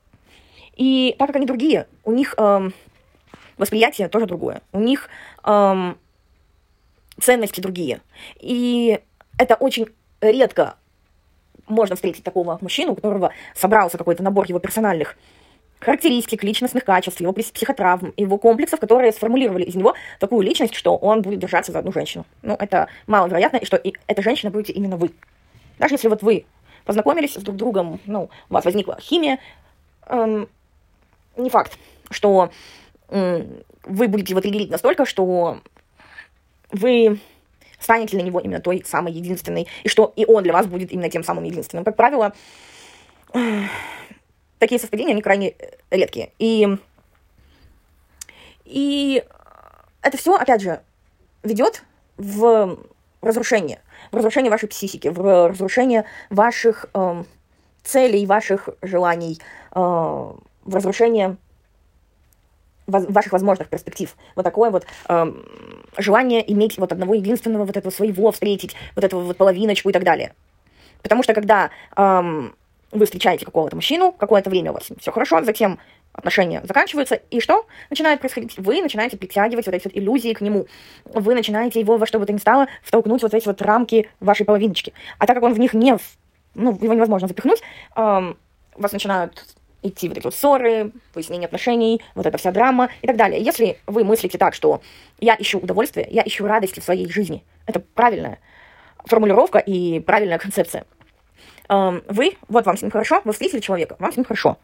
И 0.76 1.14
так 1.18 1.28
как 1.28 1.36
они 1.36 1.46
другие, 1.46 1.86
у 2.04 2.12
них 2.12 2.34
эм, 2.38 2.72
восприятие 3.58 4.08
тоже 4.08 4.26
другое. 4.26 4.62
У 4.72 4.78
них 4.78 5.08
эм, 5.44 5.98
ценности 7.20 7.60
другие. 7.60 8.00
И 8.38 9.00
это 9.38 9.56
очень 9.56 9.88
редко 10.20 10.76
можно 11.66 11.96
встретить 11.96 12.24
такого 12.24 12.58
мужчину, 12.60 12.92
у 12.92 12.94
которого 12.94 13.32
собрался 13.54 13.98
какой-то 13.98 14.22
набор 14.22 14.46
его 14.46 14.58
персональных 14.58 15.16
характеристик, 15.80 16.44
личностных 16.44 16.84
качеств, 16.84 17.20
его 17.20 17.32
психотравм, 17.32 18.12
его 18.16 18.38
комплексов, 18.38 18.80
которые 18.80 19.12
сформулировали 19.12 19.64
из 19.64 19.74
него 19.74 19.94
такую 20.18 20.42
личность, 20.42 20.74
что 20.74 20.96
он 20.96 21.22
будет 21.22 21.40
держаться 21.40 21.72
за 21.72 21.78
одну 21.80 21.92
женщину. 21.92 22.26
Ну, 22.42 22.54
это 22.54 22.88
маловероятно, 23.06 23.56
и 23.56 23.64
что 23.64 23.76
и 23.76 23.94
эта 24.06 24.22
женщина 24.22 24.50
будете 24.50 24.72
именно 24.72 24.96
вы. 24.96 25.10
Даже 25.78 25.94
если 25.94 26.08
вот 26.08 26.22
вы 26.22 26.44
познакомились 26.84 27.34
с 27.34 27.42
друг 27.42 27.56
другом, 27.56 28.00
ну, 28.06 28.30
у 28.48 28.54
вас 28.54 28.64
возникла 28.64 28.98
химия, 29.00 29.38
эм, 30.06 30.48
не 31.36 31.48
факт, 31.48 31.78
что 32.10 32.50
эм, 33.08 33.62
вы 33.84 34.08
будете 34.08 34.32
его 34.32 34.40
триггерить 34.40 34.70
настолько, 34.70 35.06
что 35.06 35.60
вы 36.70 37.18
станете 37.78 38.16
для 38.16 38.26
него 38.26 38.40
именно 38.40 38.60
той 38.60 38.82
самой 38.84 39.12
единственной, 39.12 39.66
и 39.82 39.88
что 39.88 40.12
и 40.16 40.26
он 40.26 40.42
для 40.42 40.52
вас 40.52 40.66
будет 40.66 40.92
именно 40.92 41.08
тем 41.08 41.24
самым 41.24 41.44
единственным. 41.44 41.84
Как 41.84 41.96
правило, 41.96 42.34
такие 44.60 44.80
совпадения, 44.80 45.12
они 45.12 45.22
крайне 45.22 45.56
редкие. 45.90 46.30
И, 46.38 46.68
и 48.64 49.24
это 50.02 50.16
все, 50.16 50.36
опять 50.36 50.62
же, 50.62 50.80
ведет 51.42 51.82
в 52.16 52.78
разрушение 53.20 53.80
в 54.10 54.16
разрушение 54.16 54.50
вашей 54.50 54.68
психики, 54.68 55.08
в 55.08 55.48
разрушение 55.48 56.04
ваших 56.30 56.86
э, 56.94 57.24
целей, 57.82 58.26
ваших 58.26 58.68
желаний, 58.82 59.38
э, 59.72 59.78
в 59.78 60.74
разрушение 60.74 61.36
ваших 62.86 63.32
возможных 63.32 63.68
перспектив. 63.68 64.16
Вот 64.34 64.42
такое 64.42 64.70
вот 64.70 64.84
э, 65.08 65.32
желание 65.96 66.52
иметь 66.52 66.76
вот 66.76 66.90
одного 66.90 67.14
единственного, 67.14 67.64
вот 67.64 67.76
этого 67.76 67.92
своего 67.92 68.32
встретить, 68.32 68.74
вот 68.96 69.04
этого 69.04 69.22
вот 69.22 69.36
половиночку 69.36 69.90
и 69.90 69.92
так 69.92 70.02
далее. 70.02 70.34
Потому 71.02 71.22
что 71.22 71.32
когда 71.32 71.70
э, 71.96 72.50
вы 72.92 73.04
встречаете 73.04 73.44
какого-то 73.44 73.76
мужчину, 73.76 74.12
какое-то 74.12 74.50
время 74.50 74.70
у 74.70 74.74
вас 74.74 74.88
все 74.98 75.12
хорошо, 75.12 75.42
затем 75.44 75.78
отношения 76.12 76.60
заканчиваются, 76.64 77.14
и 77.30 77.40
что 77.40 77.66
начинает 77.88 78.20
происходить? 78.20 78.58
Вы 78.58 78.82
начинаете 78.82 79.16
притягивать 79.16 79.66
вот 79.66 79.74
эти 79.74 79.84
вот 79.84 79.96
иллюзии 79.96 80.32
к 80.32 80.40
нему. 80.40 80.66
Вы 81.04 81.34
начинаете 81.34 81.80
его 81.80 81.96
во 81.98 82.06
что 82.06 82.18
бы 82.18 82.26
то 82.26 82.32
ни 82.32 82.38
стало 82.38 82.66
втолкнуть 82.82 83.22
вот 83.22 83.32
эти 83.32 83.46
вот 83.46 83.62
рамки 83.62 84.08
вашей 84.18 84.44
половиночки. 84.44 84.92
А 85.18 85.26
так 85.26 85.36
как 85.36 85.44
он 85.44 85.54
в 85.54 85.58
них 85.58 85.72
не... 85.72 85.96
Ну, 86.54 86.76
его 86.80 86.94
невозможно 86.94 87.28
запихнуть, 87.28 87.62
эм, 87.94 88.36
вас 88.74 88.90
начинают 88.90 89.46
идти 89.82 90.08
вот 90.08 90.18
эти 90.18 90.24
вот 90.24 90.34
ссоры, 90.34 90.92
выяснение 91.14 91.46
отношений, 91.46 92.02
вот 92.16 92.26
эта 92.26 92.38
вся 92.38 92.50
драма 92.50 92.90
и 93.02 93.06
так 93.06 93.16
далее. 93.16 93.40
Если 93.40 93.78
вы 93.86 94.02
мыслите 94.02 94.36
так, 94.36 94.54
что 94.54 94.82
я 95.20 95.36
ищу 95.38 95.58
удовольствие, 95.58 96.08
я 96.10 96.22
ищу 96.26 96.46
радости 96.46 96.80
в 96.80 96.84
своей 96.84 97.08
жизни, 97.08 97.44
это 97.66 97.78
правильная 97.80 98.40
формулировка 99.04 99.58
и 99.58 100.00
правильная 100.00 100.38
концепция. 100.38 100.84
Вы, 101.70 102.36
вот 102.48 102.66
вам 102.66 102.76
с 102.76 102.82
ним 102.82 102.90
хорошо, 102.90 103.22
вы 103.24 103.32
встретили 103.32 103.60
человека, 103.60 103.96
вам 103.98 104.12
с 104.12 104.16
ним 104.16 104.24
хорошо 104.24 104.58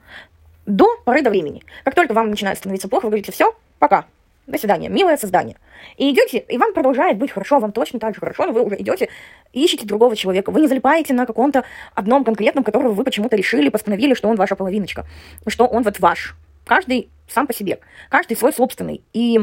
до 0.66 0.88
поры 1.04 1.22
до 1.22 1.30
времени. 1.30 1.62
Как 1.84 1.94
только 1.94 2.12
вам 2.12 2.30
начинает 2.30 2.58
становиться 2.58 2.88
плохо, 2.88 3.04
вы 3.04 3.10
говорите, 3.10 3.32
все, 3.32 3.54
пока, 3.78 4.06
до 4.46 4.58
свидания, 4.58 4.88
милое 4.88 5.16
создание. 5.16 5.56
И 5.96 6.10
идете, 6.10 6.38
и 6.38 6.58
вам 6.58 6.72
продолжает 6.72 7.16
быть 7.16 7.30
хорошо, 7.30 7.58
вам 7.58 7.72
точно 7.72 7.98
так 7.98 8.14
же 8.14 8.20
хорошо, 8.20 8.46
но 8.46 8.52
вы 8.52 8.62
уже 8.62 8.76
идете 8.76 9.08
ищете 9.52 9.86
другого 9.86 10.14
человека. 10.16 10.50
Вы 10.50 10.60
не 10.60 10.68
залипаете 10.68 11.14
на 11.14 11.24
каком-то 11.24 11.64
одном 11.94 12.24
конкретном, 12.24 12.62
которого 12.62 12.92
вы 12.92 13.04
почему-то 13.04 13.36
решили, 13.36 13.70
постановили, 13.70 14.14
что 14.14 14.28
он 14.28 14.36
ваша 14.36 14.54
половиночка, 14.54 15.06
что 15.46 15.66
он 15.66 15.82
вот 15.82 15.98
ваш. 16.00 16.34
Каждый 16.66 17.08
сам 17.28 17.46
по 17.46 17.54
себе, 17.54 17.78
каждый 18.10 18.36
свой 18.36 18.52
собственный. 18.52 19.02
И 19.12 19.40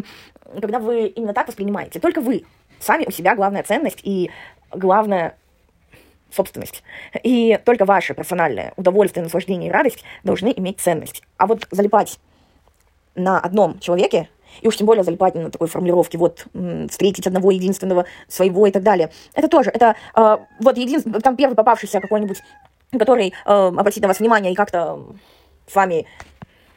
когда 0.62 0.80
вы 0.80 1.08
именно 1.08 1.34
так 1.34 1.48
воспринимаете, 1.48 2.00
только 2.00 2.22
вы 2.22 2.44
сами 2.80 3.06
у 3.08 3.12
себя 3.12 3.36
главная 3.36 3.64
ценность 3.64 4.02
и 4.04 4.30
главное 4.72 5.36
собственность. 6.34 6.84
И 7.24 7.60
только 7.66 7.86
ваше 7.86 8.14
персональное 8.14 8.74
удовольствие, 8.76 9.24
наслаждение 9.24 9.70
и 9.70 9.72
радость 9.72 10.04
должны 10.24 10.54
иметь 10.56 10.80
ценность. 10.80 11.24
А 11.38 11.48
вот 11.48 11.68
залипать 11.72 12.20
на 13.16 13.40
одном 13.40 13.80
человеке, 13.80 14.30
и 14.62 14.68
уж 14.68 14.78
тем 14.78 14.88
более 14.88 15.04
залипать 15.04 15.36
на 15.36 15.50
такой 15.50 15.68
формулировке, 15.68 16.18
вот, 16.18 16.46
встретить 16.90 17.28
одного 17.28 17.52
единственного 17.52 18.06
своего 18.28 18.68
и 18.68 18.72
так 18.72 18.84
далее. 18.84 19.12
Это 19.34 19.48
тоже, 19.48 19.70
это 19.70 19.96
э, 20.16 20.38
вот 20.60 20.78
единственный, 20.78 21.20
там 21.22 21.36
первый 21.36 21.56
попавшийся 21.56 22.00
какой-нибудь, 22.00 22.40
который 22.92 23.34
э, 23.46 23.52
обратит 23.52 24.02
на 24.02 24.08
вас 24.08 24.20
внимание 24.20 24.52
и 24.52 24.56
как-то 24.56 25.00
с 25.68 25.76
вами, 25.76 26.06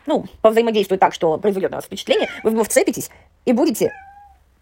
ну, 0.07 0.25
повзаимодействует 0.41 1.01
так, 1.01 1.13
что 1.13 1.37
произведет 1.39 1.71
на 1.71 1.79
вас 1.79 1.87
впечатление, 1.87 2.29
вы 2.43 2.51
в 2.51 2.53
него 2.55 2.65
вцепитесь 2.65 3.11
и 3.45 3.53
будете 3.53 3.93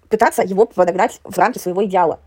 пытаться 0.09 0.43
его 0.43 0.67
подогнать 0.67 1.21
в 1.25 1.37
рамки 1.39 1.59
своего 1.59 1.85
идеала. 1.85 2.21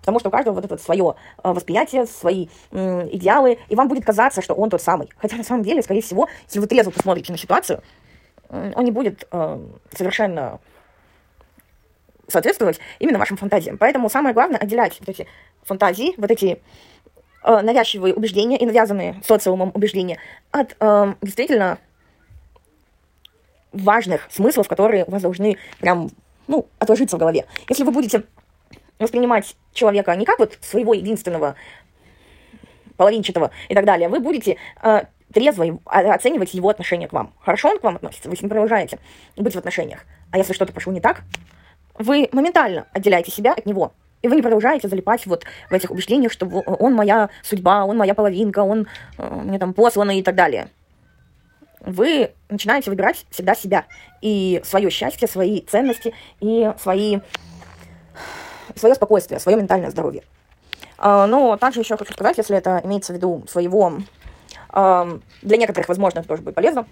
Потому 0.00 0.18
что 0.18 0.28
у 0.28 0.32
каждого 0.32 0.54
вот 0.54 0.64
это 0.64 0.74
вот 0.74 0.82
свое 0.82 1.14
э, 1.42 1.52
восприятие, 1.52 2.06
свои 2.06 2.48
идеалы, 2.72 3.58
и 3.68 3.74
вам 3.74 3.88
будет 3.88 4.04
казаться, 4.04 4.42
что 4.42 4.54
он 4.54 4.70
тот 4.70 4.82
самый. 4.82 5.08
Хотя 5.18 5.36
на 5.36 5.44
самом 5.44 5.62
деле, 5.62 5.82
скорее 5.82 6.02
всего, 6.02 6.28
если 6.46 6.58
вы 6.58 6.66
трезво 6.66 6.90
посмотрите 6.90 7.32
на 7.32 7.38
ситуацию, 7.38 7.82
он 8.48 8.84
не 8.84 8.90
будет 8.90 9.26
э, 9.30 9.60
совершенно 9.96 10.60
соответствовать 12.28 12.80
именно 12.98 13.18
вашим 13.18 13.36
фантазиям. 13.36 13.78
Поэтому 13.78 14.08
самое 14.08 14.34
главное 14.34 14.58
отделять 14.58 14.98
вот 15.00 15.08
эти 15.08 15.26
фантазии, 15.62 16.14
вот 16.16 16.30
эти 16.30 16.60
э, 17.44 17.60
навязчивые 17.60 18.14
убеждения 18.14 18.56
и 18.58 18.66
навязанные 18.66 19.20
социумом 19.24 19.70
убеждения 19.74 20.18
от 20.50 20.76
э, 20.80 21.14
действительно 21.22 21.78
важных 23.72 24.28
смыслов, 24.30 24.68
которые 24.68 25.04
у 25.04 25.10
вас 25.10 25.22
должны 25.22 25.56
прям, 25.80 26.10
ну, 26.48 26.66
отложиться 26.78 27.16
в 27.16 27.20
голове. 27.20 27.46
Если 27.68 27.84
вы 27.84 27.92
будете 27.92 28.24
воспринимать 29.00 29.56
человека 29.72 30.14
не 30.14 30.24
как 30.24 30.38
вот 30.38 30.58
своего 30.60 30.94
единственного 30.94 31.56
половинчатого 32.96 33.50
и 33.68 33.74
так 33.74 33.84
далее, 33.84 34.08
вы 34.08 34.20
будете 34.20 34.56
э, 34.82 35.04
трезво 35.32 35.80
оценивать 35.86 36.54
его 36.54 36.68
отношение 36.68 37.08
к 37.08 37.12
вам. 37.12 37.32
Хорошо 37.40 37.70
он 37.70 37.78
к 37.78 37.82
вам 37.82 37.96
относится, 37.96 38.28
вы 38.28 38.36
с 38.36 38.42
ним 38.42 38.50
продолжаете 38.50 38.98
быть 39.36 39.54
в 39.54 39.58
отношениях. 39.58 40.04
А 40.30 40.38
если 40.38 40.52
что-то 40.52 40.72
пошло 40.72 40.92
не 40.92 41.00
так, 41.00 41.22
вы 41.94 42.28
моментально 42.32 42.86
отделяете 42.92 43.30
себя 43.30 43.52
от 43.52 43.66
него. 43.66 43.92
И 44.22 44.28
вы 44.28 44.36
не 44.36 44.42
продолжаете 44.42 44.88
залипать 44.88 45.24
вот 45.26 45.44
в 45.70 45.72
этих 45.72 45.90
убеждениях, 45.90 46.30
что 46.30 46.46
он 46.46 46.94
моя 46.94 47.30
судьба, 47.42 47.84
он 47.84 47.96
моя 47.96 48.14
половинка, 48.14 48.60
он 48.60 48.86
э, 49.16 49.34
мне 49.34 49.58
там 49.58 49.72
посланный 49.72 50.18
и 50.18 50.22
так 50.22 50.34
далее. 50.34 50.68
Вы 51.80 52.32
начинаете 52.50 52.90
выбирать 52.90 53.24
всегда 53.30 53.54
себя 53.54 53.86
и 54.20 54.60
свое 54.64 54.90
счастье, 54.90 55.26
свои 55.26 55.62
ценности 55.62 56.12
и 56.40 56.70
свои, 56.78 57.20
свое 58.76 58.94
спокойствие, 58.94 59.40
свое 59.40 59.56
ментальное 59.56 59.90
здоровье. 59.90 60.22
А, 60.98 61.26
но 61.26 61.56
также 61.56 61.80
еще 61.80 61.96
хочу 61.96 62.12
сказать, 62.12 62.38
если 62.38 62.56
это 62.56 62.80
имеется 62.84 63.12
в 63.12 63.16
виду 63.16 63.44
своего... 63.48 63.94
Для 64.72 65.56
некоторых, 65.56 65.88
возможно, 65.88 66.20
это 66.20 66.28
тоже 66.28 66.42
будет 66.42 66.54
полезно. 66.54 66.86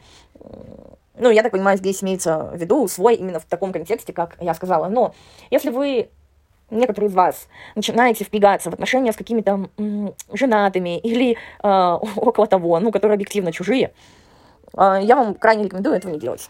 Ну, 1.17 1.31
я 1.31 1.45
так 1.45 1.53
понимаю, 1.53 1.79
здесь 1.79 2.03
имеется 2.03 2.51
в 2.53 2.57
виду 2.57 2.89
свой 2.89 3.15
именно 3.15 3.39
в 3.39 3.45
таком 3.45 3.73
контексте, 3.73 4.13
как 4.13 4.37
я 4.41 4.53
сказала. 4.55 4.89
Но 4.89 5.15
если 5.51 5.71
вы 5.71 6.09
некоторые 6.71 7.09
из 7.09 7.15
вас 7.15 7.49
начинаете 7.75 8.25
впрягаться 8.25 8.71
в 8.71 8.75
отношения 8.75 9.13
с 9.13 9.17
какими-то 9.17 9.71
женатыми 10.33 10.99
или 10.99 11.33
э, 11.33 11.37
около 12.17 12.47
того, 12.47 12.79
ну, 12.81 12.93
которые 12.93 13.15
объективно 13.15 13.53
чужие, 13.53 13.93
э, 14.77 14.99
я 15.03 15.17
вам 15.17 15.35
крайне 15.35 15.65
рекомендую 15.65 15.97
этого 15.97 16.13
не 16.13 16.19
делать. 16.19 16.49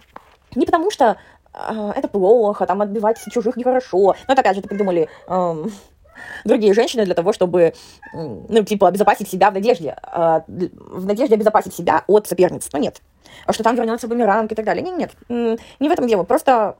Не 0.54 0.66
потому 0.66 0.90
что 0.90 1.18
это 1.52 2.08
плохо, 2.08 2.66
там 2.66 2.82
отбивать 2.82 3.18
чужих 3.32 3.56
нехорошо, 3.56 4.14
но 4.26 4.32
это 4.32 4.40
опять 4.40 4.54
же 4.54 4.60
это 4.60 4.68
придумали 4.68 5.08
э, 5.26 5.64
другие 6.44 6.74
женщины 6.74 7.04
для 7.04 7.14
того, 7.14 7.32
чтобы, 7.32 7.74
ну, 8.12 8.64
типа, 8.64 8.88
обезопасить 8.88 9.28
себя 9.28 9.50
в 9.50 9.54
надежде, 9.54 9.96
э, 10.12 10.40
в 10.46 11.06
надежде 11.06 11.34
обезопасить 11.34 11.74
себя 11.74 12.04
от 12.06 12.26
соперниц. 12.26 12.68
Но 12.72 12.78
нет. 12.78 13.00
А 13.46 13.52
что 13.52 13.62
там 13.62 13.76
вернется 13.76 14.08
бумеранг 14.08 14.52
и 14.52 14.54
так 14.54 14.64
далее. 14.64 14.82
Нет, 14.82 14.92
нет, 15.28 15.60
не 15.80 15.88
в 15.88 15.92
этом 15.92 16.06
дело. 16.06 16.24
Просто 16.24 16.76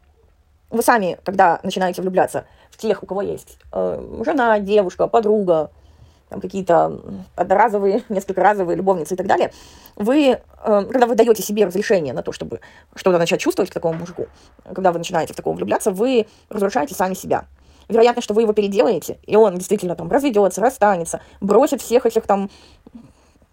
вы 0.71 0.83
сами, 0.83 1.19
когда 1.25 1.61
начинаете 1.63 2.03
влюбляться 2.03 2.45
в 2.71 2.77
тех, 2.77 3.03
у 3.03 3.07
кого 3.07 3.23
есть 3.23 3.59
э, 3.73 4.23
жена, 4.25 4.59
девушка, 4.61 5.07
подруга, 5.07 5.71
там 6.29 6.41
какие-то 6.41 7.01
одноразовые, 7.37 8.03
несколько 8.09 8.43
разовые 8.43 8.77
любовницы 8.77 9.15
и 9.15 9.17
так 9.17 9.27
далее, 9.27 9.53
вы, 9.97 10.31
э, 10.31 10.39
когда 10.91 11.07
вы 11.07 11.15
даете 11.15 11.43
себе 11.43 11.67
разрешение 11.67 12.13
на 12.15 12.23
то, 12.23 12.33
чтобы 12.33 12.61
что-то 12.95 13.19
начать 13.19 13.41
чувствовать 13.41 13.71
к 13.71 13.75
такому 13.75 13.99
мужику, 13.99 14.27
когда 14.65 14.93
вы 14.93 14.99
начинаете 14.99 15.33
в 15.33 15.37
такого 15.37 15.55
влюбляться, 15.55 15.91
вы 15.91 16.27
разрушаете 16.49 16.95
сами 16.95 17.15
себя 17.15 17.47
вероятно, 17.89 18.23
что 18.23 18.35
вы 18.35 18.43
его 18.43 18.53
переделаете, 18.53 19.19
и 19.27 19.35
он 19.35 19.57
действительно 19.57 19.97
там 19.97 20.11
разведется, 20.11 20.61
расстанется, 20.61 21.21
бросит 21.41 21.81
всех 21.81 22.07
этих 22.07 22.27
там 22.27 22.51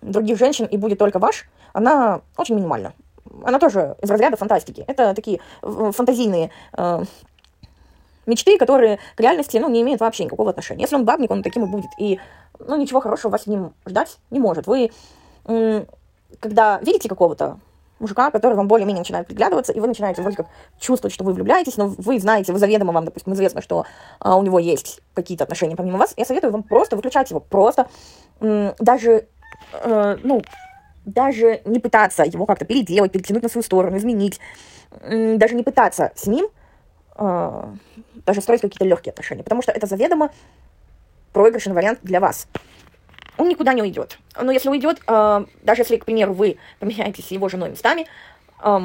других 0.01 0.37
женщин 0.37 0.65
и 0.65 0.77
будет 0.77 0.99
только 0.99 1.19
ваш, 1.19 1.47
она 1.73 2.21
очень 2.37 2.55
минимальна. 2.55 2.93
Она 3.43 3.59
тоже 3.59 3.95
из 4.01 4.09
разряда 4.09 4.37
фантастики. 4.37 4.83
Это 4.87 5.13
такие 5.13 5.39
фантазийные 5.61 6.51
э, 6.77 7.03
мечты, 8.25 8.57
которые 8.57 8.99
к 9.15 9.19
реальности 9.19 9.57
ну, 9.57 9.69
не 9.69 9.81
имеют 9.81 10.01
вообще 10.01 10.25
никакого 10.25 10.49
отношения. 10.49 10.81
Если 10.81 10.95
он 10.95 11.05
бабник, 11.05 11.31
он 11.31 11.43
таким 11.43 11.65
и 11.65 11.67
будет. 11.67 11.89
И 11.99 12.19
ну, 12.59 12.77
ничего 12.77 12.99
хорошего 13.01 13.31
вас 13.31 13.43
с 13.43 13.47
ним 13.47 13.73
ждать 13.85 14.17
не 14.31 14.39
может. 14.39 14.67
Вы, 14.67 14.91
когда 16.39 16.79
видите 16.81 17.09
какого-то 17.09 17.59
мужика, 17.99 18.29
который 18.31 18.55
вам 18.55 18.67
более-менее 18.67 19.01
начинает 19.01 19.27
приглядываться, 19.27 19.71
и 19.71 19.79
вы 19.79 19.87
начинаете 19.87 20.21
вроде 20.21 20.37
как 20.37 20.47
чувствовать, 20.79 21.13
что 21.13 21.23
вы 21.23 21.33
влюбляетесь, 21.33 21.77
но 21.77 21.87
вы 21.87 22.19
знаете, 22.19 22.51
вы 22.51 22.59
заведомо 22.59 22.91
вам, 22.91 23.05
допустим, 23.05 23.33
известно, 23.33 23.61
что 23.61 23.85
а, 24.19 24.35
у 24.35 24.43
него 24.43 24.59
есть 24.59 25.01
какие-то 25.13 25.45
отношения 25.45 25.75
помимо 25.75 25.97
вас, 25.97 26.13
я 26.17 26.25
советую 26.25 26.51
вам 26.51 26.63
просто 26.63 26.95
выключать 26.95 27.29
его, 27.29 27.39
просто 27.39 27.87
даже, 28.41 29.27
э, 29.71 30.17
ну, 30.23 30.41
даже 31.05 31.61
не 31.63 31.79
пытаться 31.79 32.23
его 32.23 32.45
как-то 32.45 32.65
переделать, 32.65 33.13
перетянуть 33.13 33.43
на 33.43 33.49
свою 33.49 33.63
сторону, 33.63 33.97
изменить, 33.97 34.41
даже 35.01 35.55
не 35.55 35.63
пытаться 35.63 36.11
с 36.15 36.27
ним 36.27 36.47
э, 37.17 37.63
даже 38.25 38.41
строить 38.41 38.61
какие-то 38.61 38.85
легкие 38.85 39.11
отношения, 39.11 39.43
потому 39.43 39.61
что 39.61 39.71
это 39.71 39.87
заведомо 39.87 40.31
проигрышный 41.33 41.73
вариант 41.73 41.99
для 42.03 42.19
вас 42.19 42.47
он 43.37 43.49
никуда 43.49 43.73
не 43.73 43.81
уйдет. 43.81 44.17
Но 44.39 44.51
если 44.51 44.69
уйдет, 44.69 45.01
э, 45.07 45.45
даже 45.63 45.81
если, 45.81 45.97
к 45.97 46.05
примеру, 46.05 46.33
вы 46.33 46.57
поменяетесь 46.79 47.27
с 47.27 47.31
его 47.31 47.49
женой 47.49 47.69
местами, 47.69 48.07
э, 48.63 48.79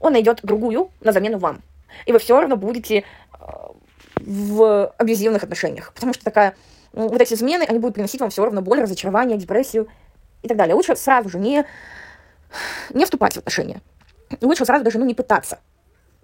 он 0.00 0.12
найдет 0.12 0.40
другую 0.42 0.90
на 1.00 1.12
замену 1.12 1.38
вам. 1.38 1.62
И 2.06 2.12
вы 2.12 2.18
все 2.18 2.38
равно 2.38 2.56
будете 2.56 2.98
э, 2.98 3.36
в 4.16 4.86
абьюзивных 4.98 5.42
отношениях. 5.42 5.92
Потому 5.94 6.12
что 6.12 6.24
такая, 6.24 6.54
вот 6.92 7.20
эти 7.20 7.34
измены, 7.34 7.64
они 7.64 7.78
будут 7.78 7.94
приносить 7.94 8.20
вам 8.20 8.30
все 8.30 8.44
равно 8.44 8.62
боль, 8.62 8.80
разочарование, 8.80 9.38
депрессию 9.38 9.88
и 10.42 10.48
так 10.48 10.56
далее. 10.56 10.74
Лучше 10.74 10.96
сразу 10.96 11.28
же 11.28 11.38
не, 11.38 11.64
не 12.90 13.04
вступать 13.04 13.34
в 13.34 13.38
отношения. 13.38 13.80
Лучше 14.40 14.64
сразу 14.64 14.84
даже 14.84 14.98
ну, 14.98 15.04
не 15.04 15.14
пытаться, 15.14 15.60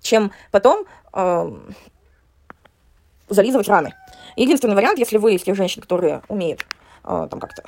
чем 0.01 0.33
потом 0.51 0.87
э, 1.13 1.53
зализывать 3.29 3.69
раны. 3.69 3.95
Единственный 4.37 4.75
вариант, 4.75 4.99
если 4.99 5.19
вы 5.19 5.35
из 5.35 5.43
тех 5.43 5.57
женщин, 5.57 5.83
которые 5.83 6.23
умеют 6.29 6.65
а, 7.03 7.27
там 7.27 7.41
как-то 7.41 7.65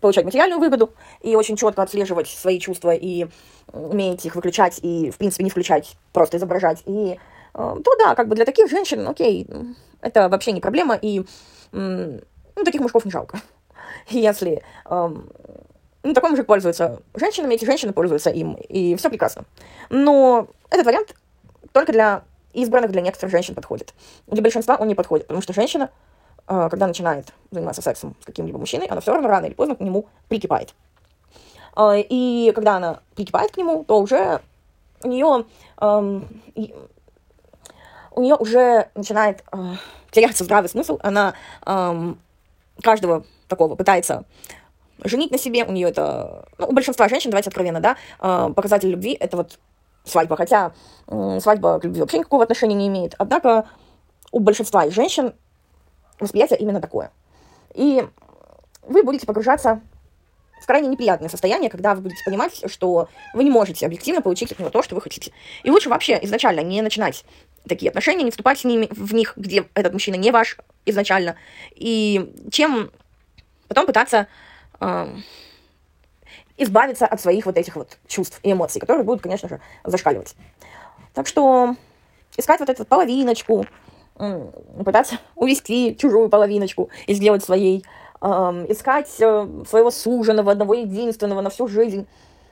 получать 0.00 0.24
материальную 0.24 0.58
выгоду 0.58 0.92
и 1.20 1.36
очень 1.36 1.56
четко 1.56 1.82
отслеживать 1.82 2.28
свои 2.28 2.58
чувства 2.58 2.92
и 2.94 3.26
умеете 3.72 4.28
их 4.28 4.34
выключать 4.34 4.80
и, 4.82 5.10
в 5.10 5.16
принципе, 5.16 5.44
не 5.44 5.50
включать, 5.50 5.96
просто 6.12 6.36
изображать. 6.38 6.82
И 6.86 7.18
а, 7.54 7.76
то 7.76 7.96
да, 7.98 8.14
как 8.14 8.28
бы 8.28 8.34
для 8.34 8.44
таких 8.44 8.68
женщин, 8.68 9.06
окей, 9.06 9.46
это 10.00 10.28
вообще 10.28 10.52
не 10.52 10.60
проблема, 10.60 10.98
и 11.00 11.24
ну, 11.70 12.20
таких 12.64 12.80
мужиков 12.80 13.04
не 13.04 13.10
жалко. 13.10 13.40
Если 14.08 14.62
ну, 16.02 16.14
такой 16.14 16.30
мужик 16.30 16.46
пользуется 16.46 17.00
женщинами, 17.14 17.54
эти 17.54 17.64
женщины 17.64 17.92
пользуются 17.92 18.30
им, 18.30 18.54
и 18.54 18.96
все 18.96 19.08
прекрасно. 19.08 19.44
Но 19.88 20.48
этот 20.70 20.86
вариант 20.86 21.14
только 21.72 21.92
для 21.92 22.24
избранных, 22.52 22.92
для 22.92 23.00
некоторых 23.00 23.30
женщин 23.30 23.54
подходит. 23.54 23.94
Для 24.26 24.42
большинства 24.42 24.76
он 24.76 24.88
не 24.88 24.94
подходит, 24.94 25.26
потому 25.26 25.42
что 25.42 25.52
женщина 25.52 25.90
а, 26.46 26.68
когда 26.68 26.86
начинает 26.86 27.32
заниматься 27.50 27.82
сексом 27.82 28.16
с 28.20 28.26
каким-либо 28.26 28.58
мужчиной, 28.58 28.86
она 28.86 29.00
все 29.00 29.12
равно 29.12 29.28
рано 29.28 29.46
или 29.46 29.54
поздно 29.54 29.76
к 29.76 29.80
нему 29.80 30.06
прикипает. 30.28 30.74
А, 31.74 31.94
и 31.96 32.52
когда 32.52 32.76
она 32.76 33.00
прикипает 33.14 33.52
к 33.52 33.56
нему, 33.56 33.84
то 33.84 34.00
уже 34.00 34.40
у 35.04 35.08
нее, 35.08 35.44
у 38.10 38.20
нее 38.20 38.34
уже 38.36 38.88
начинает 38.94 39.44
а, 39.50 39.76
теряться 40.10 40.44
здравый 40.44 40.68
смысл. 40.68 40.98
Она 41.02 41.34
каждого 42.82 43.24
такого 43.48 43.74
пытается 43.74 44.24
женить 45.04 45.30
на 45.30 45.38
себе. 45.38 45.64
У 45.64 45.72
нее 45.72 45.88
это... 45.90 46.46
Ну, 46.58 46.68
у 46.68 46.72
большинства 46.72 47.08
женщин, 47.08 47.30
давайте 47.30 47.50
откровенно, 47.50 47.80
да, 47.80 47.96
показатель 48.50 48.88
любви— 48.88 49.16
это 49.20 49.36
вот 49.36 49.58
свадьба. 50.04 50.36
Хотя 50.36 50.72
свадьба 51.06 51.78
к 51.78 51.84
любви 51.84 52.00
вообще 52.00 52.18
никакого 52.18 52.42
отношения 52.42 52.74
не 52.74 52.88
имеет. 52.88 53.14
Однако 53.18 53.68
у 54.30 54.40
большинства 54.40 54.88
женщин 54.90 55.34
восприятие 56.18 56.58
именно 56.58 56.80
такое. 56.80 57.10
И 57.74 58.06
вы 58.82 59.02
будете 59.02 59.26
погружаться 59.26 59.80
в 60.62 60.66
крайне 60.66 60.88
неприятное 60.88 61.28
состояние, 61.28 61.70
когда 61.70 61.94
вы 61.94 62.02
будете 62.02 62.22
понимать, 62.24 62.62
что 62.70 63.08
вы 63.34 63.44
не 63.44 63.50
можете 63.50 63.84
объективно 63.84 64.22
получить 64.22 64.52
от 64.52 64.58
него 64.60 64.70
то, 64.70 64.82
что 64.82 64.94
вы 64.94 65.00
хотите. 65.00 65.32
И 65.64 65.70
лучше 65.70 65.88
вообще 65.88 66.18
изначально 66.22 66.60
не 66.60 66.82
начинать 66.82 67.24
такие 67.66 67.88
отношения, 67.88 68.22
не 68.22 68.30
вступать 68.30 68.60
с 68.60 68.64
ними 68.64 68.88
в 68.90 69.12
них, 69.12 69.34
где 69.36 69.68
этот 69.74 69.92
мужчина 69.92 70.14
не 70.14 70.30
ваш 70.30 70.58
изначально, 70.86 71.36
и 71.74 72.32
чем 72.50 72.90
потом 73.66 73.86
пытаться 73.86 74.28
э, 74.80 75.16
избавиться 76.62 77.06
от 77.06 77.20
своих 77.20 77.46
вот 77.46 77.56
этих 77.56 77.76
вот 77.76 77.98
чувств 78.06 78.40
и 78.42 78.52
эмоций, 78.52 78.80
которые 78.80 79.04
будут, 79.04 79.22
конечно 79.22 79.48
же, 79.48 79.60
зашкаливать. 79.84 80.34
Так 81.14 81.26
что 81.26 81.76
искать 82.36 82.60
вот 82.60 82.68
эту 82.68 82.84
половиночку, 82.84 83.66
пытаться 84.84 85.18
увести 85.34 85.96
чужую 85.96 86.28
половиночку 86.28 86.90
и 87.06 87.14
сделать 87.14 87.44
своей, 87.44 87.84
искать 88.20 89.10
э, 89.20 89.48
своего 89.68 89.90
суженого, 89.90 90.52
одного 90.52 90.74
единственного 90.74 91.40
на 91.40 91.50
всю 91.50 91.66
жизнь. 91.66 92.06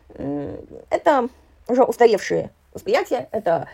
Это 0.08 1.28
уже 1.68 1.84
устаревшие 1.84 2.50
восприятия, 2.72 3.28
это 3.30 3.68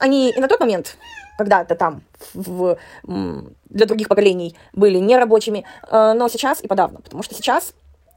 они 0.00 0.30
и 0.30 0.40
на 0.40 0.48
тот 0.48 0.58
момент, 0.58 0.96
когда-то 1.38 1.74
там 1.76 2.02
в, 2.34 2.76
для 3.02 3.86
других 3.86 4.08
поколений 4.08 4.56
были 4.72 4.98
нерабочими, 4.98 5.64
э, 5.88 6.12
но 6.14 6.28
сейчас 6.28 6.60
и 6.62 6.66
подавно, 6.66 7.00
потому 7.00 7.22
что 7.22 7.34
сейчас 7.34 7.72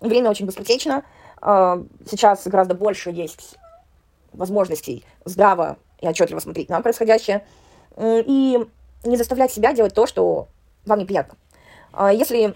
время 0.09 0.29
очень 0.29 0.45
быстротечно, 0.45 1.03
э, 1.41 1.83
сейчас 2.09 2.47
гораздо 2.47 2.75
больше 2.75 3.09
есть 3.09 3.55
возможностей 4.33 5.03
здраво 5.25 5.77
и 6.01 6.07
отчетливо 6.07 6.39
смотреть 6.39 6.69
на 6.69 6.81
происходящее, 6.81 7.45
и 7.97 8.59
не 9.03 9.17
заставлять 9.17 9.51
себя 9.51 9.73
делать 9.73 9.93
то, 9.93 10.07
что 10.07 10.47
вам 10.85 10.99
неприятно. 10.99 11.37
А 11.91 12.11
если 12.11 12.55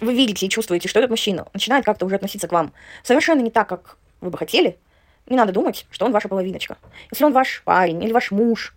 вы 0.00 0.14
видите 0.14 0.46
и 0.46 0.48
чувствуете, 0.48 0.88
что 0.88 0.98
этот 0.98 1.10
мужчина 1.10 1.46
начинает 1.52 1.84
как-то 1.84 2.06
уже 2.06 2.16
относиться 2.16 2.48
к 2.48 2.52
вам 2.52 2.72
совершенно 3.02 3.40
не 3.40 3.50
так, 3.50 3.68
как 3.68 3.96
вы 4.20 4.30
бы 4.30 4.38
хотели, 4.38 4.78
не 5.26 5.36
надо 5.36 5.52
думать, 5.52 5.86
что 5.90 6.06
он 6.06 6.12
ваша 6.12 6.28
половиночка. 6.28 6.76
Если 7.10 7.24
он 7.24 7.32
ваш 7.32 7.62
парень 7.64 8.02
или 8.02 8.12
ваш 8.12 8.30
муж, 8.30 8.74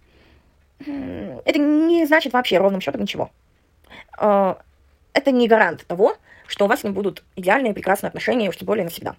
это 0.80 1.60
не 1.60 2.06
значит 2.06 2.34
вообще 2.34 2.58
ровным 2.58 2.82
счетом 2.82 3.02
ничего. 3.02 3.32
А, 4.18 4.62
это 5.14 5.32
не 5.32 5.48
гарант 5.48 5.86
того, 5.88 6.16
что 6.48 6.66
у 6.66 6.68
вас 6.68 6.82
с 6.82 6.84
ним 6.84 6.94
будут 6.94 7.24
идеальные, 7.36 7.74
прекрасные 7.74 8.10
отношения, 8.10 8.50
уж 8.50 8.58
тем 8.58 8.66
более 8.66 8.84
навсегда. 8.84 9.16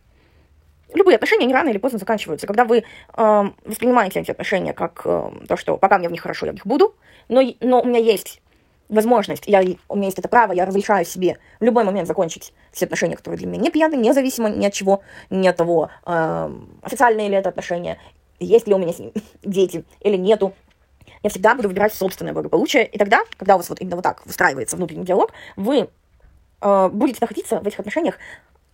любые 0.95 1.17
отношения, 1.17 1.45
они 1.45 1.55
рано 1.55 1.69
или 1.69 1.79
поздно 1.79 1.99
заканчиваются. 1.99 2.47
Когда 2.47 2.65
вы 2.65 2.79
э, 2.79 3.45
воспринимаете 3.65 4.21
эти 4.21 4.31
отношения 4.31 4.73
как 4.73 5.03
э, 5.05 5.31
то, 5.49 5.57
что 5.57 5.77
пока 5.77 5.99
мне 5.99 6.09
в 6.09 6.13
них 6.13 6.23
хорошо, 6.23 6.47
я 6.47 6.53
в 6.53 6.55
них 6.55 6.67
буду, 6.67 6.95
но, 7.29 7.43
но 7.61 7.83
у 7.83 7.87
меня 7.87 7.99
есть 7.99 8.41
возможность, 8.89 9.45
я, 9.47 9.63
у 9.89 9.97
меня 9.97 10.07
есть 10.07 10.19
это 10.19 10.29
право, 10.29 10.53
я 10.53 10.65
разрешаю 10.65 11.05
себе 11.05 11.39
в 11.61 11.65
любой 11.65 11.85
момент 11.85 12.07
закончить 12.07 12.53
все 12.73 12.85
отношения, 12.85 13.17
которые 13.17 13.39
для 13.39 13.47
меня 13.47 13.63
неприятны, 13.63 13.97
независимо 13.97 14.49
ни 14.49 14.67
от 14.67 14.73
чего, 14.73 15.03
ни 15.31 15.47
от 15.47 15.57
того, 15.57 15.91
э, 16.05 16.51
официальные 16.83 17.29
ли 17.29 17.37
это 17.37 17.49
отношения, 17.49 17.99
есть 18.39 18.67
ли 18.67 18.75
у 18.75 18.79
меня 18.79 18.93
с 18.93 18.99
ним 18.99 19.13
дети 19.43 19.85
или 20.01 20.17
нету. 20.17 20.55
Я 21.23 21.31
всегда 21.31 21.55
буду 21.55 21.69
выбирать 21.69 21.95
собственное 21.95 22.33
благополучие. 22.33 22.87
И 22.87 22.99
тогда, 22.99 23.21
когда 23.37 23.55
у 23.55 23.59
вас 23.59 23.69
вот 23.69 23.81
именно 23.81 23.97
вот 23.97 24.03
так 24.03 24.25
выстраивается 24.27 24.77
внутренний 24.77 25.05
диалог, 25.05 25.33
вы 25.57 25.89
э, 26.61 26.89
будете 26.93 27.19
находиться 27.21 27.61
в 27.61 27.67
этих 27.67 27.79
отношениях 27.79 28.19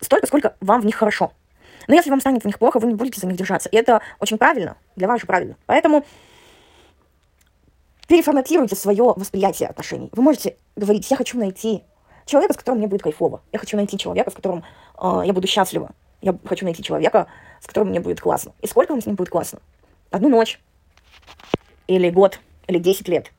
столько, 0.01 0.27
сколько 0.27 0.57
вам 0.61 0.81
в 0.81 0.87
них 0.87 0.97
хорошо. 0.97 1.33
Но 1.89 1.95
если 1.95 2.11
вам 2.11 2.21
станет 2.21 2.43
в 2.43 2.47
них 2.47 2.59
плохо, 2.59 2.79
вы 2.79 2.89
не 2.89 2.95
будете 2.95 3.21
за 3.21 3.27
них 3.27 3.37
держаться. 3.37 3.69
И 3.69 3.77
это 3.77 4.01
очень 4.21 4.39
правильно, 4.39 4.77
для 4.97 5.09
вас 5.09 5.21
же 5.21 5.27
правильно. 5.27 5.57
Поэтому 5.67 6.05
переформатируйте 8.09 8.77
свое 8.77 9.05
восприятие 9.17 9.69
отношений. 9.69 10.11
Вы 10.13 10.23
можете 10.23 10.57
говорить, 10.77 11.11
я 11.11 11.17
хочу 11.17 11.39
найти 11.39 11.83
человека, 12.27 12.55
с 12.55 12.57
которым 12.57 12.79
мне 12.79 12.89
будет 12.89 13.03
кайфово. 13.03 13.43
Я 13.53 13.59
хочу 13.59 13.77
найти 13.77 13.99
человека, 13.99 14.31
с 14.31 14.35
которым 14.35 14.65
э, 14.99 15.23
я 15.25 15.33
буду 15.33 15.47
счастлива. 15.47 15.91
Я 16.21 16.39
хочу 16.45 16.65
найти 16.65 16.83
человека, 16.83 17.27
с 17.61 17.67
которым 17.67 17.91
мне 17.91 18.01
будет 18.01 18.21
классно. 18.21 18.53
И 18.61 18.67
сколько 18.67 18.93
вам 18.93 19.03
с 19.03 19.07
ним 19.07 19.17
будет 19.17 19.31
классно? 19.31 19.59
Одну 20.11 20.29
ночь. 20.29 20.61
Или 21.89 22.11
год. 22.11 22.39
Или 22.69 22.79
10 22.79 23.09
лет. 23.09 23.33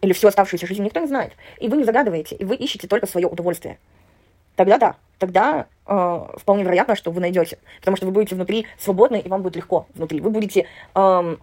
Или 0.00 0.12
всю 0.12 0.28
оставшуюся 0.28 0.66
жизнь. 0.66 0.82
Никто 0.82 1.00
не 1.00 1.06
знает. 1.06 1.32
И 1.58 1.68
вы 1.68 1.76
не 1.76 1.84
загадываете. 1.84 2.36
И 2.36 2.44
вы 2.44 2.56
ищете 2.56 2.88
только 2.88 3.06
свое 3.06 3.26
удовольствие. 3.26 3.78
Тогда 4.56 4.78
да. 4.78 4.96
Тогда 5.18 5.66
э, 5.86 6.26
вполне 6.36 6.64
вероятно, 6.64 6.96
что 6.96 7.10
вы 7.10 7.20
найдете. 7.20 7.58
Потому 7.80 7.96
что 7.96 8.06
вы 8.06 8.12
будете 8.12 8.34
внутри 8.34 8.66
свободны, 8.78 9.20
и 9.20 9.28
вам 9.28 9.42
будет 9.42 9.56
легко 9.56 9.86
внутри. 9.94 10.20
Вы 10.20 10.30
будете 10.30 10.66
э, 10.94 11.36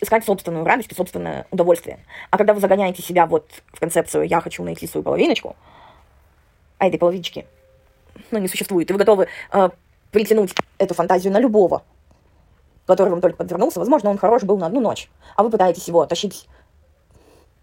искать 0.00 0.24
собственную 0.24 0.64
радость 0.64 0.92
и 0.92 0.94
собственное 0.94 1.46
удовольствие. 1.50 1.98
А 2.30 2.38
когда 2.38 2.54
вы 2.54 2.60
загоняете 2.60 3.02
себя 3.02 3.26
вот 3.26 3.48
в 3.72 3.80
концепцию 3.80 4.24
«я 4.24 4.40
хочу 4.40 4.62
найти 4.62 4.86
свою 4.86 5.02
половиночку», 5.02 5.56
а 6.78 6.86
этой 6.86 6.98
половиночки, 6.98 7.46
ну, 8.30 8.38
не 8.38 8.48
существует, 8.48 8.90
и 8.90 8.92
вы 8.92 8.98
готовы 8.98 9.28
э, 9.52 9.70
притянуть 10.10 10.54
эту 10.78 10.94
фантазию 10.94 11.32
на 11.32 11.40
любого, 11.40 11.82
который 12.86 13.10
вам 13.10 13.20
только 13.20 13.38
подвернулся. 13.38 13.80
Возможно, 13.80 14.10
он 14.10 14.18
хорош 14.18 14.42
был 14.42 14.58
на 14.58 14.66
одну 14.66 14.80
ночь, 14.80 15.08
а 15.36 15.42
вы 15.42 15.50
пытаетесь 15.50 15.88
его 15.88 16.04
тащить 16.06 16.48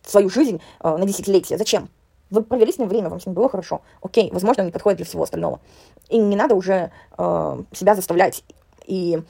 свою 0.04 0.30
жизнь 0.30 0.62
э, 0.80 0.98
на 0.98 1.06
десятилетие. 1.06 1.58
Зачем? 1.58 1.90
Вы 2.30 2.44
провели 2.44 2.72
с 2.72 2.78
ним 2.78 2.88
время, 2.88 3.10
вам 3.10 3.20
с 3.20 3.26
ним 3.26 3.36
было 3.36 3.50
хорошо. 3.50 3.82
Окей, 4.02 4.30
возможно, 4.32 4.64
он 4.64 4.68
не 4.68 4.72
подходит 4.72 4.98
для 4.98 5.06
всего 5.06 5.24
остального. 5.24 5.60
И 6.10 6.18
не 6.18 6.36
надо 6.36 6.56
уже 6.56 6.92
э, 7.18 7.64
себя 7.74 7.96
заставлять 7.96 8.44
и 8.86 9.22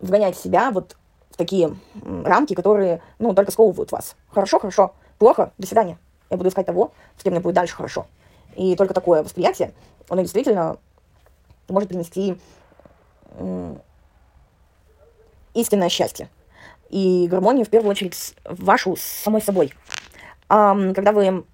вгонять 0.00 0.36
себя 0.38 0.70
вот 0.70 0.96
в 1.30 1.36
такие 1.36 1.76
рамки, 2.24 2.54
которые, 2.54 3.02
ну, 3.18 3.34
только 3.34 3.52
сковывают 3.52 3.92
вас. 3.92 4.16
Хорошо, 4.30 4.58
хорошо, 4.58 4.94
плохо, 5.18 5.52
до 5.58 5.66
свидания. 5.66 5.98
Я 6.30 6.36
буду 6.36 6.48
искать 6.48 6.66
того, 6.66 6.92
с 7.18 7.22
кем 7.22 7.32
мне 7.32 7.40
будет 7.40 7.54
дальше 7.54 7.74
хорошо. 7.74 8.06
И 8.56 8.74
только 8.76 8.94
такое 8.94 9.22
восприятие, 9.22 9.72
оно 10.08 10.22
действительно 10.22 10.78
может 11.68 11.88
принести 11.88 12.36
истинное 15.54 15.88
счастье 15.88 16.28
и 16.88 17.28
гармонию, 17.30 17.64
в 17.64 17.70
первую 17.70 17.90
очередь, 17.90 18.34
вашу 18.44 18.96
с 18.96 19.02
самой 19.02 19.40
собой. 19.40 19.72
Когда 20.50 21.12
вы 21.12 21.44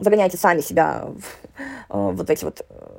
загоняете 0.00 0.36
сами 0.38 0.60
себя 0.60 1.04
в 1.04 1.22
э, 1.58 1.62
вот 1.88 2.28
эти 2.30 2.44
вот, 2.44 2.62
э, 2.68 2.98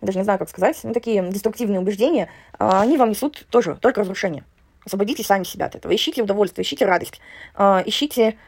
даже 0.00 0.18
не 0.18 0.24
знаю, 0.24 0.38
как 0.38 0.48
сказать, 0.48 0.78
ну, 0.84 0.94
такие 0.94 1.28
деструктивные 1.30 1.80
убеждения, 1.80 2.30
а, 2.58 2.80
они 2.80 2.96
вам 2.96 3.10
несут 3.10 3.46
тоже 3.50 3.76
только 3.80 4.00
разрушение. 4.00 4.44
Освободите 4.86 5.24
сами 5.24 5.44
себя 5.44 5.66
от 5.66 5.74
этого. 5.74 5.94
Ищите 5.94 6.22
удовольствие, 6.22 6.64
ищите 6.64 6.86
радость, 6.86 7.20
а, 7.54 7.82
ищите 7.84 8.38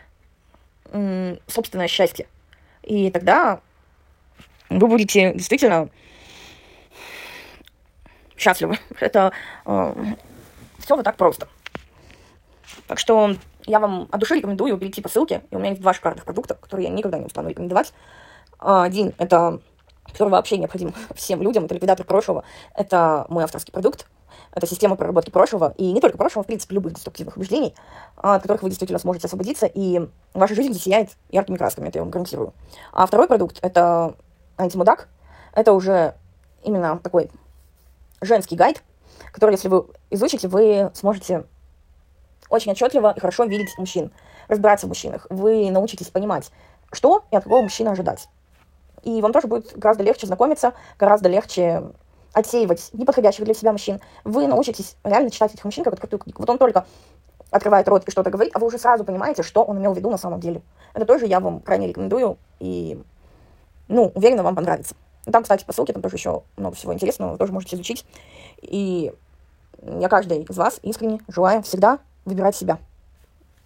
собственное 1.46 1.88
счастье. 1.88 2.26
И 2.82 3.10
тогда 3.10 3.60
вы 4.68 4.88
будете 4.88 5.32
действительно 5.32 5.88
счастливы. 8.36 8.78
Это 9.00 9.32
э, 9.64 9.94
все 10.80 10.96
вот 10.96 11.04
так 11.04 11.16
просто. 11.16 11.48
Так 12.86 12.98
что 12.98 13.36
я 13.66 13.80
вам 13.80 14.08
от 14.10 14.20
души 14.20 14.36
рекомендую 14.36 14.78
перейти 14.78 15.00
по 15.00 15.08
ссылке. 15.08 15.42
И 15.50 15.56
у 15.56 15.58
меня 15.58 15.70
есть 15.70 15.82
два 15.82 15.92
шикарных 15.92 16.24
продукта, 16.24 16.54
которые 16.54 16.88
я 16.88 16.92
никогда 16.92 17.18
не 17.18 17.26
устану 17.26 17.48
рекомендовать. 17.48 17.92
А, 18.58 18.84
один— 18.84 19.12
это 19.18 19.60
который 20.12 20.28
вообще 20.28 20.58
необходим 20.58 20.94
всем 21.14 21.42
людям, 21.42 21.64
это 21.64 21.74
ликвидатор 21.74 22.04
прошлого. 22.04 22.44
Это 22.74 23.26
мой 23.28 23.44
авторский 23.44 23.72
продукт. 23.72 24.06
Это 24.54 24.66
система 24.66 24.96
проработки 24.96 25.30
прошлого, 25.30 25.72
и 25.78 25.92
не 25.92 26.00
только 26.00 26.18
прошлого, 26.18 26.44
в 26.44 26.46
принципе, 26.46 26.74
любых 26.74 26.94
деструктивных 26.94 27.36
убеждений, 27.36 27.74
от 28.16 28.42
которых 28.42 28.62
вы 28.62 28.68
действительно 28.68 28.98
сможете 28.98 29.26
освободиться, 29.26 29.66
и 29.66 30.08
ваша 30.34 30.54
жизнь 30.54 30.74
засияет 30.74 31.10
яркими 31.30 31.56
красками, 31.56 31.88
это 31.88 31.98
я 31.98 32.02
вам 32.02 32.10
гарантирую. 32.10 32.52
А 32.92 33.06
второй 33.06 33.28
продукт— 33.28 33.58
это 33.62 34.14
антимудак. 34.58 35.08
Это 35.54 35.72
уже 35.72 36.14
именно 36.62 36.98
такой 36.98 37.30
женский 38.20 38.56
гайд, 38.56 38.82
который, 39.32 39.52
если 39.52 39.68
вы 39.68 39.86
изучите, 40.10 40.48
вы 40.48 40.90
сможете 40.94 41.44
очень 42.48 42.72
отчетливо 42.72 43.12
и 43.16 43.20
хорошо 43.20 43.44
видеть 43.44 43.76
мужчин, 43.78 44.10
разбираться 44.48 44.86
в 44.86 44.88
мужчинах. 44.88 45.26
Вы 45.30 45.70
научитесь 45.70 46.08
понимать, 46.08 46.50
что 46.92 47.24
и 47.30 47.36
от 47.36 47.44
какого 47.44 47.62
мужчины 47.62 47.88
ожидать. 47.88 48.28
И 49.02 49.20
вам 49.20 49.32
тоже 49.32 49.48
будет 49.48 49.76
гораздо 49.76 50.04
легче 50.04 50.26
знакомиться, 50.26 50.74
гораздо 50.98 51.28
легче 51.28 51.82
отсеивать 52.32 52.90
неподходящих 52.92 53.44
для 53.44 53.54
себя 53.54 53.72
мужчин. 53.72 54.00
Вы 54.24 54.46
научитесь 54.46 54.96
реально 55.04 55.30
читать 55.30 55.54
этих 55.54 55.64
мужчин 55.64 55.84
как 55.84 55.94
открытую 55.94 56.20
книгу. 56.20 56.40
Вот 56.40 56.48
он 56.48 56.58
только 56.58 56.86
открывает 57.50 57.86
рот 57.88 58.04
и 58.06 58.10
что-то 58.10 58.30
говорит, 58.30 58.54
а 58.56 58.58
вы 58.58 58.68
уже 58.68 58.78
сразу 58.78 59.04
понимаете, 59.04 59.42
что 59.42 59.62
он 59.62 59.78
имел 59.78 59.92
в 59.92 59.96
виду 59.96 60.10
на 60.10 60.16
самом 60.16 60.40
деле. 60.40 60.62
Это 60.94 61.04
тоже 61.04 61.26
я 61.26 61.40
вам 61.40 61.60
крайне 61.60 61.88
рекомендую 61.88 62.38
и, 62.60 63.00
ну, 63.88 64.10
уверена, 64.14 64.42
вам 64.42 64.54
понравится. 64.56 64.94
Там, 65.30 65.42
кстати, 65.42 65.64
по 65.64 65.72
ссылке, 65.72 65.92
там 65.92 66.02
тоже 66.02 66.16
еще 66.16 66.42
много 66.56 66.74
всего 66.74 66.94
интересного, 66.94 67.32
вы 67.32 67.38
тоже 67.38 67.52
можете 67.52 67.76
изучить. 67.76 68.06
И 68.62 69.12
я 69.82 70.08
каждой 70.08 70.42
из 70.42 70.56
вас 70.56 70.80
искренне 70.82 71.20
желаю 71.28 71.62
всегда 71.62 71.98
выбирать 72.24 72.56
себя. 72.56 72.78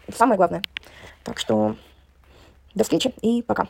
Это 0.07 0.17
самое 0.17 0.37
главное. 0.37 0.63
Так 1.25 1.39
что 1.39 1.77
до 2.75 2.85
встречи 2.85 3.13
и 3.23 3.43
пока. 3.43 3.69